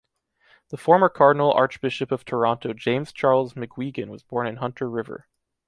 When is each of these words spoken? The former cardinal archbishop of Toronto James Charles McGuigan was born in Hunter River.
The 0.69 0.77
former 0.77 1.09
cardinal 1.09 1.53
archbishop 1.53 2.11
of 2.11 2.25
Toronto 2.25 2.73
James 2.73 3.13
Charles 3.13 3.53
McGuigan 3.53 4.07
was 4.07 4.23
born 4.23 4.47
in 4.47 4.55
Hunter 4.55 4.89
River. 4.89 5.27